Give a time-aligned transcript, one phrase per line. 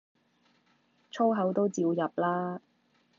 [1.11, 2.59] 粗口都照入啦